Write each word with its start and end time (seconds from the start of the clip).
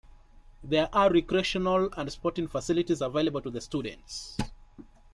There 0.63 0.89
are 0.93 1.13
recreational 1.13 1.91
and 1.95 2.11
sporting 2.11 2.47
facilities 2.47 3.01
available 3.01 3.39
to 3.41 3.51
the 3.51 3.61
students. 3.61 4.35